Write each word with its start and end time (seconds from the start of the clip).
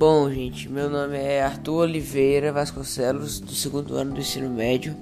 Bom, 0.00 0.32
gente, 0.32 0.66
meu 0.66 0.88
nome 0.88 1.18
é 1.18 1.42
Arthur 1.42 1.82
Oliveira 1.82 2.50
Vasconcelos, 2.50 3.38
do 3.38 3.52
segundo 3.52 3.96
ano 3.96 4.14
do 4.14 4.20
ensino 4.20 4.48
médio. 4.48 4.96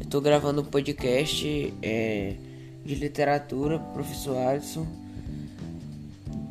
Estou 0.00 0.20
gravando 0.20 0.62
um 0.62 0.64
podcast 0.64 1.72
é, 1.80 2.34
de 2.84 2.96
literatura, 2.96 3.78
professor 3.78 4.36
Alisson, 4.36 4.84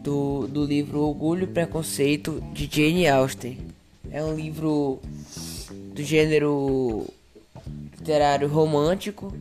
do, 0.02 0.48
do 0.48 0.64
livro 0.64 1.02
Orgulho 1.02 1.44
e 1.44 1.48
Preconceito 1.48 2.42
de 2.54 2.70
Jane 2.72 3.10
Austen. 3.10 3.58
É 4.10 4.24
um 4.24 4.34
livro 4.34 5.02
do 5.94 6.02
gênero 6.02 7.06
literário 8.00 8.48
romântico. 8.48 9.34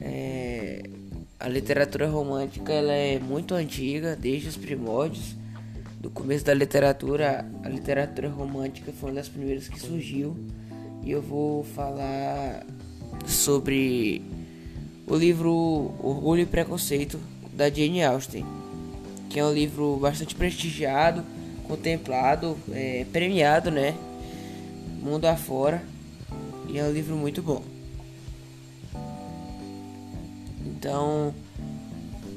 É, 0.00 0.82
a 1.38 1.48
literatura 1.48 2.08
romântica 2.08 2.72
ela 2.72 2.92
é 2.92 3.20
muito 3.20 3.54
antiga, 3.54 4.16
desde 4.16 4.48
os 4.48 4.56
primórdios 4.56 5.36
do 6.00 6.10
começo 6.10 6.44
da 6.44 6.54
literatura, 6.54 7.44
a 7.64 7.68
literatura 7.68 8.28
romântica 8.28 8.92
foi 8.92 9.10
uma 9.10 9.16
das 9.16 9.28
primeiras 9.28 9.68
que 9.68 9.80
surgiu. 9.80 10.36
E 11.02 11.10
eu 11.10 11.20
vou 11.20 11.64
falar 11.64 12.64
sobre 13.26 14.22
o 15.06 15.16
livro 15.16 15.92
Orgulho 16.00 16.42
e 16.42 16.46
Preconceito 16.46 17.18
da 17.52 17.68
Jane 17.68 18.04
Austen, 18.04 18.44
que 19.28 19.40
é 19.40 19.44
um 19.44 19.52
livro 19.52 19.96
bastante 19.96 20.34
prestigiado, 20.34 21.24
contemplado, 21.66 22.56
é, 22.70 23.04
premiado, 23.12 23.70
né? 23.70 23.94
Mundo 25.02 25.24
afora. 25.26 25.82
E 26.68 26.78
é 26.78 26.84
um 26.84 26.92
livro 26.92 27.16
muito 27.16 27.42
bom. 27.42 27.62
Então, 30.66 31.34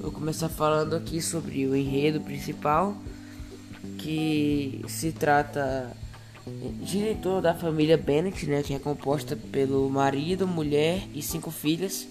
vou 0.02 0.12
começar 0.12 0.50
falando 0.50 0.96
aqui 0.96 1.22
sobre 1.22 1.68
o 1.68 1.76
enredo 1.76 2.22
principal 2.22 2.96
que 3.98 4.84
se 4.88 5.12
trata 5.12 5.92
diretor 6.82 7.42
da 7.42 7.54
família 7.54 7.98
Bennett, 7.98 8.46
né, 8.48 8.64
que 8.64 8.74
é 8.74 8.80
composta 8.80 9.36
pelo 9.36 9.90
marido, 9.90 10.48
mulher 10.48 11.04
e 11.14 11.22
cinco 11.22 11.52
filhas, 11.52 12.08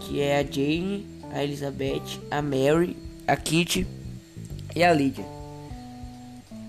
que 0.00 0.20
é 0.20 0.38
a 0.38 0.42
Jane, 0.42 1.06
a 1.32 1.42
Elizabeth, 1.42 2.20
a 2.30 2.42
Mary, 2.42 2.96
a 3.26 3.36
Kitty 3.36 3.86
e 4.74 4.82
a 4.82 4.92
Lydia. 4.92 5.24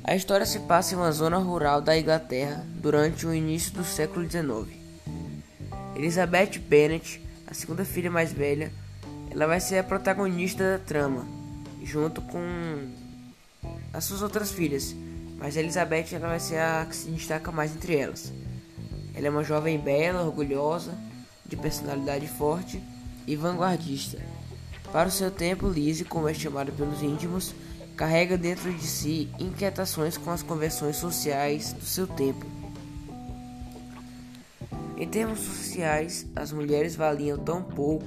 A 0.04 0.16
história 0.16 0.46
se 0.46 0.60
passa 0.60 0.94
em 0.94 0.98
uma 0.98 1.12
zona 1.12 1.38
rural 1.38 1.82
da 1.82 1.98
Inglaterra 1.98 2.66
durante 2.82 3.26
o 3.26 3.34
início 3.34 3.72
do 3.74 3.84
século 3.84 4.30
XIX. 4.30 4.78
Elizabeth 5.96 6.60
Bennet, 6.60 7.22
a 7.48 7.54
segunda 7.54 7.86
filha 7.86 8.12
mais 8.12 8.32
velha, 8.32 8.72
ela 9.32 9.48
vai 9.48 9.60
ser 9.60 9.80
a 9.80 9.84
protagonista 9.84 10.78
da 10.78 10.80
trama, 10.80 11.26
junto 11.84 12.22
com 12.22 12.90
as 13.94 14.06
suas 14.06 14.24
outras 14.24 14.52
filhas, 14.52 14.96
mas 15.38 15.56
Elizabeth 15.56 16.08
ela 16.14 16.30
vai 16.30 16.40
ser 16.40 16.58
a 16.58 16.86
que 16.90 16.96
se 16.96 17.10
destaca 17.12 17.52
mais 17.52 17.76
entre 17.76 17.96
elas. 17.96 18.34
Ela 19.14 19.28
é 19.28 19.30
uma 19.30 19.44
jovem 19.44 19.78
bela, 19.78 20.24
orgulhosa, 20.24 20.98
de 21.46 21.56
personalidade 21.56 22.28
forte 22.28 22.82
e 23.28 23.36
vanguardista. 23.36 24.18
Para 24.92 25.10
o 25.10 25.12
seu 25.12 25.30
tempo, 25.30 25.70
Lizzie, 25.70 26.06
como 26.06 26.28
é 26.28 26.34
chamada 26.34 26.72
pelos 26.72 27.04
íntimos, 27.04 27.54
carrega 27.96 28.38
dentro 28.38 28.74
de 28.74 28.86
si 28.86 29.30
inquietações 29.40 30.18
com 30.18 30.32
as 30.32 30.42
convenções 30.42 30.96
sociais 30.96 31.74
do 31.74 31.86
seu 31.86 32.08
tempo. 32.08 32.46
Em 34.98 35.08
termos 35.08 35.40
sociais, 35.40 36.26
as 36.36 36.52
mulheres 36.52 36.96
valiam 36.96 37.38
tão 37.38 37.62
pouco 37.62 38.06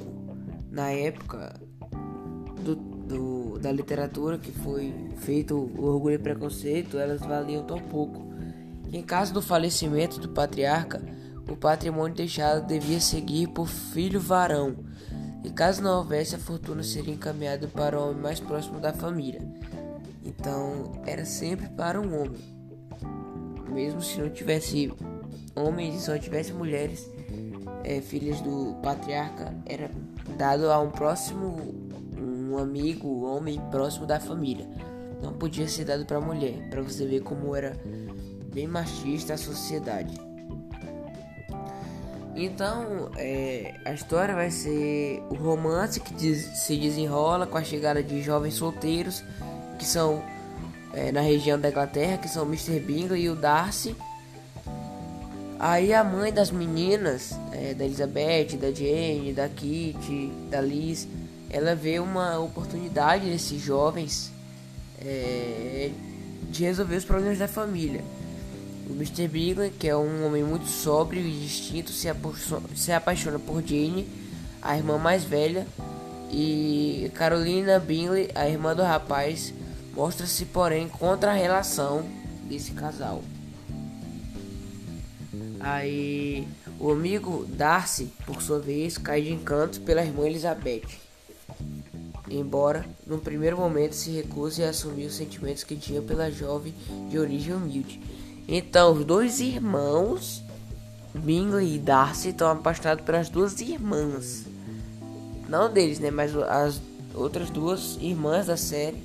na 0.70 0.90
época 0.90 1.54
do, 3.06 3.58
da 3.58 3.70
literatura 3.70 4.38
que 4.38 4.50
foi 4.50 4.92
feito 5.18 5.54
o 5.56 5.84
Orgulho 5.84 6.16
e 6.16 6.18
Preconceito, 6.18 6.98
elas 6.98 7.20
valiam 7.20 7.64
tão 7.64 7.78
pouco. 7.78 8.26
Em 8.92 9.02
caso 9.02 9.32
do 9.32 9.42
falecimento 9.42 10.20
do 10.20 10.28
patriarca, 10.28 11.02
o 11.48 11.56
patrimônio 11.56 12.16
deixado 12.16 12.66
devia 12.66 13.00
seguir 13.00 13.48
por 13.48 13.68
filho 13.68 14.20
varão, 14.20 14.76
e 15.44 15.50
caso 15.50 15.80
não 15.80 15.98
houvesse, 15.98 16.34
a 16.34 16.38
fortuna 16.38 16.82
seria 16.82 17.14
encaminhada 17.14 17.68
para 17.68 17.98
o 17.98 18.10
homem 18.10 18.20
mais 18.20 18.40
próximo 18.40 18.80
da 18.80 18.92
família. 18.92 19.40
Então, 20.24 21.00
era 21.06 21.24
sempre 21.24 21.68
para 21.68 22.00
um 22.00 22.20
homem. 22.20 22.56
Mesmo 23.70 24.02
se 24.02 24.20
não 24.20 24.28
tivesse 24.28 24.92
homens 25.54 25.94
e 25.94 26.04
só 26.04 26.18
tivesse 26.18 26.52
mulheres, 26.52 27.08
é, 27.84 28.00
filhas 28.00 28.40
do 28.40 28.74
patriarca, 28.82 29.54
era 29.64 29.88
dado 30.36 30.68
a 30.70 30.80
um 30.80 30.90
próximo 30.90 31.85
um 32.56 32.62
amigo, 32.62 33.24
homem 33.24 33.60
próximo 33.70 34.06
da 34.06 34.18
família. 34.18 34.66
Não 35.22 35.32
podia 35.32 35.68
ser 35.68 35.84
dado 35.84 36.04
para 36.04 36.20
mulher, 36.20 36.68
para 36.70 36.82
você 36.82 37.06
ver 37.06 37.20
como 37.20 37.54
era 37.54 37.76
bem 38.52 38.66
machista 38.66 39.34
a 39.34 39.38
sociedade. 39.38 40.14
Então, 42.34 43.10
é, 43.16 43.74
a 43.84 43.94
história 43.94 44.34
vai 44.34 44.50
ser 44.50 45.22
o 45.30 45.34
romance 45.34 46.00
que 46.00 46.12
diz, 46.14 46.44
se 46.58 46.76
desenrola 46.76 47.46
com 47.46 47.56
a 47.56 47.64
chegada 47.64 48.02
de 48.02 48.20
jovens 48.22 48.54
solteiros 48.54 49.24
que 49.78 49.86
são 49.86 50.22
é, 50.92 51.10
na 51.12 51.20
região 51.20 51.58
da 51.58 51.70
Inglaterra, 51.70 52.18
que 52.18 52.28
são 52.28 52.44
o 52.44 52.46
Mr. 52.46 52.80
Bingley 52.80 53.22
e 53.22 53.30
o 53.30 53.36
Darcy. 53.36 53.96
Aí 55.58 55.94
a 55.94 56.04
mãe 56.04 56.30
das 56.30 56.50
meninas, 56.50 57.32
é, 57.52 57.72
da 57.72 57.84
Elizabeth, 57.84 58.58
da 58.58 58.70
Jane, 58.70 59.32
da 59.32 59.48
Kitty, 59.48 60.30
da 60.50 60.60
Liz, 60.60 61.08
ela 61.50 61.74
vê 61.74 61.98
uma 61.98 62.38
oportunidade 62.38 63.26
nesses 63.26 63.60
jovens 63.62 64.32
é, 65.00 65.90
de 66.50 66.64
resolver 66.64 66.96
os 66.96 67.04
problemas 67.04 67.38
da 67.38 67.48
família. 67.48 68.02
O 68.88 68.92
Mr. 68.92 69.28
Bingley, 69.28 69.70
que 69.70 69.88
é 69.88 69.96
um 69.96 70.26
homem 70.26 70.44
muito 70.44 70.66
sóbrio 70.66 71.20
e 71.20 71.40
distinto, 71.40 71.90
se, 71.90 72.08
se 72.74 72.92
apaixona 72.92 73.38
por 73.38 73.62
Jane, 73.62 74.08
a 74.62 74.76
irmã 74.76 74.98
mais 74.98 75.24
velha, 75.24 75.66
e 76.30 77.10
Carolina 77.14 77.78
Bingley, 77.78 78.30
a 78.34 78.48
irmã 78.48 78.74
do 78.74 78.82
rapaz, 78.82 79.52
mostra-se, 79.94 80.44
porém, 80.46 80.88
contra 80.88 81.32
a 81.32 81.34
relação 81.34 82.04
desse 82.44 82.72
casal. 82.72 83.22
Aí, 85.58 86.46
o 86.78 86.90
amigo 86.90 87.44
Darcy, 87.48 88.12
por 88.24 88.42
sua 88.42 88.60
vez, 88.60 88.98
cai 88.98 89.22
de 89.22 89.32
encanto 89.32 89.80
pela 89.80 90.04
irmã 90.04 90.26
Elizabeth 90.26 91.05
embora 92.30 92.84
no 93.06 93.18
primeiro 93.18 93.56
momento 93.56 93.94
se 93.94 94.10
recuse 94.10 94.62
a 94.62 94.70
assumir 94.70 95.06
os 95.06 95.14
sentimentos 95.14 95.64
que 95.64 95.76
tinha 95.76 96.02
pela 96.02 96.30
jovem 96.30 96.74
de 97.08 97.18
origem 97.18 97.54
humilde. 97.54 98.00
Então, 98.48 98.92
os 98.92 99.04
dois 99.04 99.40
irmãos, 99.40 100.42
Bingley 101.14 101.76
e 101.76 101.78
Darcy, 101.78 102.28
estão 102.28 102.50
apaixonados 102.50 103.04
pelas 103.04 103.28
duas 103.28 103.60
irmãs. 103.60 104.44
Não 105.48 105.72
deles, 105.72 105.98
né? 105.98 106.10
Mas 106.10 106.34
as 106.36 106.80
outras 107.14 107.50
duas 107.50 107.96
irmãs 108.00 108.46
da 108.46 108.56
série, 108.56 109.02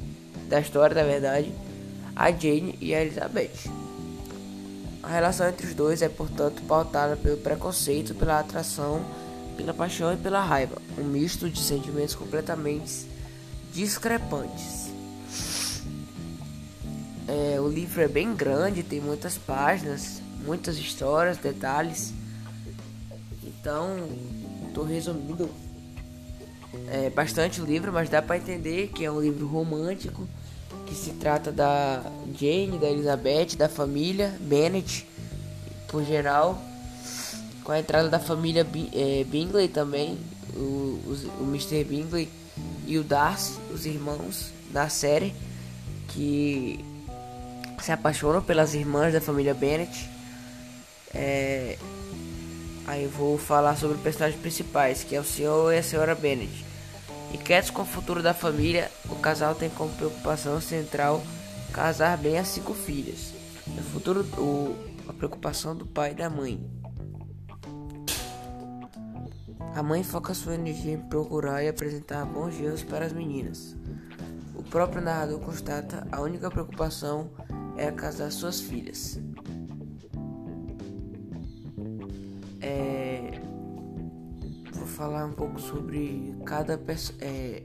da 0.47 0.59
história, 0.59 0.95
da 0.95 1.03
verdade, 1.03 1.51
a 2.15 2.31
Jane 2.31 2.77
e 2.79 2.93
a 2.93 3.01
Elizabeth. 3.01 3.69
A 5.01 5.07
relação 5.07 5.47
entre 5.47 5.65
os 5.65 5.73
dois 5.73 6.01
é, 6.01 6.09
portanto, 6.09 6.61
pautada 6.67 7.15
pelo 7.15 7.38
preconceito, 7.38 8.13
pela 8.13 8.39
atração, 8.39 9.03
pela 9.57 9.73
paixão 9.73 10.13
e 10.13 10.17
pela 10.17 10.41
raiva, 10.41 10.77
um 10.97 11.03
misto 11.03 11.49
de 11.49 11.59
sentimentos 11.59 12.13
completamente 12.13 13.07
discrepantes. 13.73 14.91
É, 17.27 17.59
o 17.61 17.67
livro 17.67 18.01
é 18.01 18.07
bem 18.07 18.35
grande, 18.35 18.83
tem 18.83 18.99
muitas 18.99 19.37
páginas, 19.37 20.21
muitas 20.45 20.77
histórias, 20.77 21.37
detalhes. 21.37 22.13
Então, 23.43 24.09
estou 24.67 24.83
resumindo 24.83 25.49
é, 26.89 27.09
bastante 27.09 27.62
o 27.62 27.65
livro, 27.65 27.91
mas 27.91 28.09
dá 28.09 28.21
para 28.21 28.38
entender 28.38 28.88
que 28.89 29.06
é 29.06 29.12
um 29.12 29.21
livro 29.21 29.47
romântico 29.47 30.27
que 30.85 30.95
se 30.95 31.12
trata 31.12 31.51
da 31.51 32.03
Jane, 32.38 32.77
da 32.77 32.89
Elizabeth, 32.89 33.56
da 33.57 33.69
família 33.69 34.35
Bennet, 34.41 35.07
por 35.88 36.03
geral, 36.03 36.62
com 37.63 37.71
a 37.71 37.79
entrada 37.79 38.09
da 38.09 38.19
família 38.19 38.67
é, 38.94 39.24
Bingley 39.24 39.67
também, 39.67 40.17
o, 40.53 40.59
o, 40.59 41.17
o 41.41 41.44
Mr. 41.44 41.83
Bingley 41.83 42.27
e 42.91 42.99
o 42.99 43.03
Darcy, 43.05 43.57
os 43.73 43.85
irmãos 43.85 44.51
da 44.69 44.89
série, 44.89 45.33
que 46.09 46.83
se 47.81 47.89
apaixonam 47.89 48.41
pelas 48.41 48.73
irmãs 48.73 49.13
da 49.13 49.21
família 49.21 49.53
Bennet. 49.53 50.09
É... 51.13 51.77
Aí 52.85 53.05
eu 53.05 53.09
vou 53.09 53.38
falar 53.38 53.77
sobre 53.77 53.95
os 53.95 54.03
personagens 54.03 54.41
principais, 54.41 55.05
que 55.05 55.15
é 55.15 55.21
o 55.21 55.23
senhor 55.23 55.73
e 55.73 55.77
a 55.77 55.83
senhora 55.83 56.13
Bennet. 56.13 56.65
Inquietos 57.33 57.69
com 57.69 57.83
o 57.83 57.85
futuro 57.85 58.21
da 58.21 58.33
família, 58.33 58.91
o 59.09 59.15
casal 59.15 59.55
tem 59.55 59.69
como 59.69 59.93
preocupação 59.93 60.59
central 60.59 61.23
casar 61.71 62.17
bem 62.17 62.38
as 62.38 62.49
cinco 62.49 62.73
filhas. 62.73 63.31
No 63.67 63.81
futuro, 63.83 64.25
o... 64.38 64.75
a 65.07 65.13
preocupação 65.13 65.73
do 65.73 65.85
pai 65.85 66.11
e 66.11 66.15
da 66.15 66.29
mãe. 66.29 66.59
A 69.73 69.81
mãe 69.81 70.03
foca 70.03 70.33
sua 70.33 70.56
energia 70.56 70.94
em 70.94 71.00
procurar 71.00 71.63
e 71.63 71.69
apresentar 71.69 72.25
bons 72.25 72.56
dias 72.57 72.83
para 72.83 73.06
as 73.06 73.13
meninas. 73.13 73.75
O 74.53 74.62
próprio 74.62 75.01
narrador 75.01 75.39
constata 75.39 76.06
a 76.12 76.21
única 76.21 76.51
preocupação 76.51 77.31
é 77.77 77.89
casar 77.89 78.31
suas 78.31 78.59
filhas. 78.59 79.19
É, 82.59 83.39
vou 84.73 84.85
falar 84.85 85.25
um 85.25 85.31
pouco 85.31 85.59
sobre 85.59 86.35
cada 86.45 86.79
é, 87.19 87.63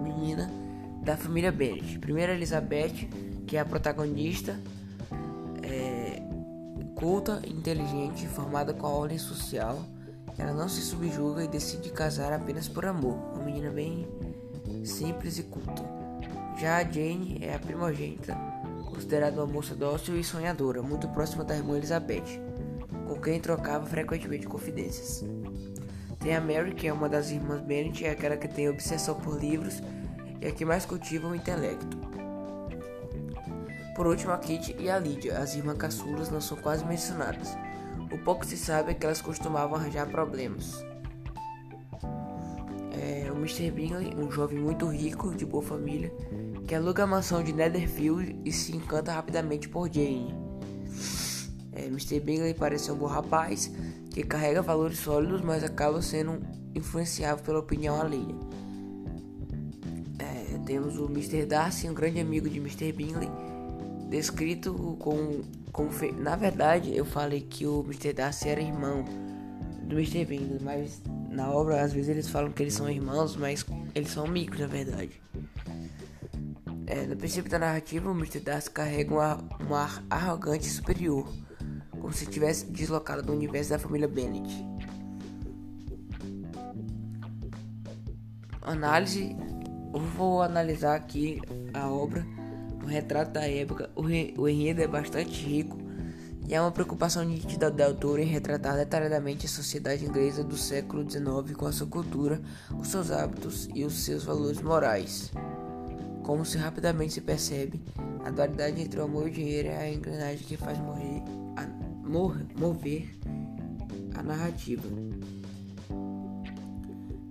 menina 0.00 0.48
da 1.02 1.16
família 1.16 1.50
Bennett. 1.50 1.98
Primeiro, 1.98 2.32
Elizabeth, 2.32 3.08
que 3.46 3.56
é 3.56 3.60
a 3.60 3.64
protagonista, 3.64 4.58
é, 5.62 6.22
culta, 6.94 7.42
inteligente, 7.44 8.26
formada 8.28 8.72
com 8.72 8.86
a 8.86 8.90
ordem 8.90 9.18
social. 9.18 9.84
Ela 10.38 10.52
não 10.52 10.68
se 10.68 10.80
subjuga 10.80 11.44
e 11.44 11.48
decide 11.48 11.90
casar 11.90 12.32
apenas 12.32 12.68
por 12.68 12.86
amor. 12.86 13.16
Uma 13.34 13.44
menina 13.44 13.70
bem 13.70 14.08
simples 14.84 15.38
e 15.38 15.42
culta. 15.42 15.82
Já 16.58 16.78
a 16.78 16.84
Jane 16.84 17.38
é 17.42 17.54
a 17.54 17.58
primogênita, 17.58 18.36
considerada 18.84 19.42
uma 19.42 19.46
moça 19.46 19.74
dócil 19.74 20.18
e 20.18 20.24
sonhadora, 20.24 20.82
muito 20.82 21.08
próxima 21.08 21.42
da 21.42 21.56
irmã 21.56 21.76
Elizabeth, 21.76 22.40
com 23.08 23.20
quem 23.20 23.40
trocava 23.40 23.86
frequentemente 23.86 24.46
confidências. 24.46 25.24
Tem 26.18 26.36
a 26.36 26.40
Mary, 26.40 26.74
que 26.74 26.86
é 26.86 26.92
uma 26.92 27.08
das 27.08 27.30
irmãs 27.30 27.62
Bennet, 27.62 28.04
é 28.04 28.10
aquela 28.10 28.36
que 28.36 28.46
tem 28.46 28.68
obsessão 28.68 29.14
por 29.14 29.40
livros 29.40 29.82
e 30.40 30.46
a 30.46 30.52
que 30.52 30.66
mais 30.66 30.84
cultiva 30.84 31.28
o 31.28 31.34
intelecto. 31.34 31.98
Por 33.96 34.06
último, 34.06 34.32
a 34.32 34.36
Kate 34.36 34.76
e 34.78 34.90
a 34.90 34.98
Lydia, 34.98 35.38
as 35.38 35.54
irmãs 35.54 35.78
caçulas, 35.78 36.30
não 36.30 36.40
são 36.40 36.58
quase 36.58 36.84
mencionadas. 36.84 37.56
O 38.12 38.18
pouco 38.18 38.44
se 38.44 38.56
sabe 38.56 38.90
é 38.90 38.94
que 38.94 39.06
elas 39.06 39.22
costumavam 39.22 39.76
arranjar 39.76 40.08
problemas. 40.08 40.84
É, 42.92 43.30
o 43.30 43.36
Mr. 43.36 43.70
Bingley, 43.70 44.14
um 44.16 44.30
jovem 44.30 44.58
muito 44.58 44.86
rico, 44.86 45.34
de 45.34 45.46
boa 45.46 45.62
família, 45.62 46.12
que 46.66 46.74
aluga 46.74 47.04
a 47.04 47.06
mansão 47.06 47.42
de 47.42 47.52
Netherfield 47.52 48.36
e 48.44 48.52
se 48.52 48.76
encanta 48.76 49.12
rapidamente 49.12 49.68
por 49.68 49.88
Jane. 49.92 50.34
É, 51.72 51.86
Mr. 51.86 52.20
Bingley 52.20 52.52
parece 52.52 52.90
um 52.90 52.96
bom 52.96 53.06
rapaz 53.06 53.72
que 54.10 54.22
carrega 54.22 54.60
valores 54.60 54.98
sólidos, 54.98 55.40
mas 55.40 55.62
acaba 55.62 56.02
sendo 56.02 56.40
influenciável 56.74 57.44
pela 57.44 57.60
opinião 57.60 58.00
alheia. 58.00 58.34
É, 60.18 60.58
temos 60.66 60.98
o 60.98 61.06
Mr. 61.06 61.46
Darcy, 61.46 61.88
um 61.88 61.94
grande 61.94 62.20
amigo 62.20 62.48
de 62.50 62.58
Mr. 62.58 62.92
Bingley, 62.92 63.30
descrito 64.10 64.74
com, 64.98 65.40
com 65.72 65.88
na 66.18 66.34
verdade 66.34 66.94
eu 66.94 67.04
falei 67.04 67.40
que 67.40 67.64
o 67.64 67.84
Mr. 67.84 68.12
Darcy 68.12 68.48
era 68.48 68.60
irmão 68.60 69.04
do 69.84 69.94
Mr. 69.94 70.24
Bingley, 70.24 70.58
mas 70.60 71.00
na 71.30 71.50
obra 71.50 71.80
às 71.80 71.92
vezes 71.92 72.08
eles 72.08 72.28
falam 72.28 72.50
que 72.50 72.62
eles 72.62 72.74
são 72.74 72.90
irmãos, 72.90 73.36
mas 73.36 73.64
eles 73.94 74.10
são 74.10 74.26
amigos 74.26 74.58
na 74.58 74.66
verdade. 74.66 75.22
É, 76.86 77.06
no 77.06 77.16
princípio 77.16 77.48
da 77.48 77.58
narrativa, 77.58 78.10
o 78.10 78.14
Mr. 78.14 78.40
Darcy 78.40 78.70
carrega 78.70 79.14
um 79.14 79.20
ar, 79.20 79.38
um 79.68 79.74
ar 79.74 80.04
arrogante 80.10 80.66
e 80.66 80.70
superior, 80.70 81.32
como 81.92 82.12
se 82.12 82.26
tivesse 82.26 82.66
deslocado 82.66 83.22
do 83.22 83.32
universo 83.32 83.70
da 83.70 83.78
família 83.78 84.08
Bennet. 84.08 84.50
Análise: 88.60 89.36
eu 89.94 90.00
vou 90.00 90.42
analisar 90.42 90.96
aqui 90.96 91.40
a 91.72 91.88
obra, 91.88 92.26
o 92.82 92.86
retrato 92.86 93.32
da 93.32 93.48
época. 93.48 93.90
O, 93.94 94.02
re, 94.02 94.34
o 94.36 94.48
enredo 94.48 94.82
é 94.82 94.86
bastante 94.86 95.44
rico 95.44 95.78
e 96.46 96.54
é 96.54 96.60
uma 96.60 96.72
preocupação 96.72 97.22
nítida 97.22 97.70
da 97.70 97.86
autora 97.86 98.22
em 98.22 98.26
retratar 98.26 98.76
detalhadamente 98.76 99.46
a 99.46 99.48
sociedade 99.48 100.04
inglesa 100.04 100.42
do 100.42 100.56
século 100.56 101.08
XIX 101.08 101.56
com 101.56 101.66
a 101.66 101.72
sua 101.72 101.86
cultura, 101.86 102.40
os 102.76 102.88
seus 102.88 103.10
hábitos 103.10 103.68
e 103.74 103.84
os 103.84 103.94
seus 104.00 104.24
valores 104.24 104.60
morais. 104.60 105.30
Como 106.24 106.44
se 106.44 106.58
rapidamente 106.58 107.14
se 107.14 107.20
percebe, 107.20 107.80
a 108.24 108.30
dualidade 108.30 108.80
entre 108.80 108.98
o 108.98 109.04
amor 109.04 109.28
e 109.28 109.30
o 109.30 109.34
dinheiro 109.34 109.68
é 109.68 109.78
a 109.78 109.92
engrenagem 109.92 110.44
que 110.46 110.56
faz 110.56 110.78
morrer, 110.78 111.22
a, 111.56 111.66
mor, 112.08 112.36
mover 112.58 113.16
a 114.14 114.22
narrativa. 114.22 114.88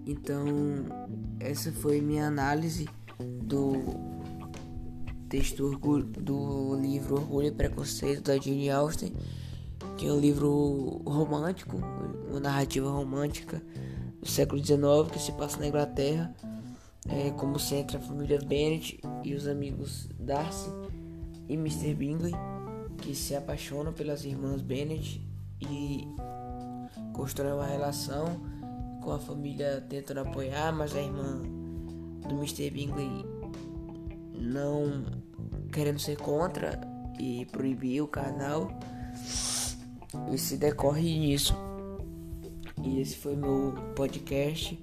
Então, 0.05 0.45
essa 1.39 1.71
foi 1.71 2.01
minha 2.01 2.25
análise 2.25 2.89
do 3.19 4.08
texto 5.29 5.77
do 6.17 6.75
livro 6.75 7.15
Orgulho 7.15 7.47
e 7.47 7.51
Preconceito 7.51 8.23
da 8.23 8.37
Jane 8.37 8.69
Austen, 8.71 9.13
que 9.95 10.07
é 10.07 10.11
um 10.11 10.19
livro 10.19 11.01
romântico, 11.05 11.77
uma 12.29 12.39
narrativa 12.39 12.89
romântica 12.89 13.61
do 14.19 14.27
século 14.27 14.63
XIX 14.63 15.11
que 15.11 15.19
se 15.19 15.31
passa 15.33 15.59
na 15.59 15.67
Inglaterra 15.67 16.33
é, 17.07 17.29
como 17.31 17.59
centro 17.59 17.97
a 17.97 18.01
família 18.01 18.39
Bennet 18.39 18.99
e 19.23 19.33
os 19.35 19.47
amigos 19.47 20.09
Darcy 20.19 20.69
e 21.47 21.53
Mr. 21.53 21.93
Bingley, 21.93 22.33
que 22.97 23.13
se 23.13 23.35
apaixonam 23.35 23.93
pelas 23.93 24.25
irmãs 24.25 24.61
Bennet 24.61 25.21
e 25.61 26.07
constroem 27.13 27.53
uma 27.53 27.65
relação 27.65 28.41
com 29.03 29.11
a 29.11 29.19
família 29.19 29.85
tentando 29.87 30.21
apoiar, 30.21 30.71
mas 30.71 30.95
a 30.95 31.01
irmã 31.01 31.41
do 32.27 32.35
Mr. 32.35 32.69
Bingley 32.71 33.25
não 34.39 35.18
querendo 35.69 35.99
ser 35.99 36.17
contra 36.17 36.79
e 37.19 37.45
proibir 37.45 38.01
o 38.01 38.07
canal 38.07 38.71
e 40.31 40.37
se 40.37 40.57
decorre 40.57 41.17
nisso. 41.19 41.55
E 42.83 42.99
esse 42.99 43.15
foi 43.15 43.35
meu 43.35 43.73
podcast. 43.95 44.79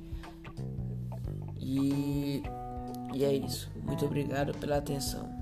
E, 1.59 2.43
e 3.15 3.25
é 3.25 3.33
isso. 3.33 3.71
Muito 3.83 4.05
obrigado 4.05 4.57
pela 4.59 4.77
atenção. 4.77 5.36